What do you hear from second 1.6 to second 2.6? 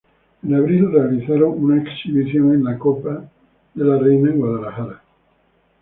una exhibición